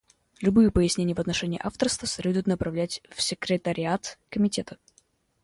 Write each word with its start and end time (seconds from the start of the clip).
Любые 0.41 0.71
пояснения 0.71 1.13
в 1.13 1.19
отношении 1.19 1.59
авторства 1.63 2.07
следует 2.07 2.47
направлять 2.47 3.03
в 3.11 3.21
секретариат 3.21 4.17
Комитета. 4.31 4.79